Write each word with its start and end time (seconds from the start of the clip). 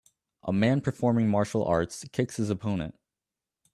A 0.41 0.51
man 0.51 0.81
performing 0.81 1.29
martial 1.29 1.63
arts 1.63 2.03
kicks 2.11 2.37
his 2.37 2.49
opponent 2.49 2.95